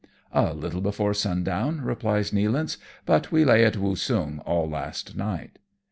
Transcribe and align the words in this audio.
"A 0.31 0.55
little 0.55 0.81
before 0.81 1.13
sundown,^' 1.13 1.85
replies 1.85 2.31
Nealance," 2.31 2.77
but 3.05 3.31
we 3.31 3.45
lay 3.45 3.63
at 3.63 3.77
Woosung 3.77 4.39
all 4.47 4.67
last 4.67 5.15
night." 5.15 5.59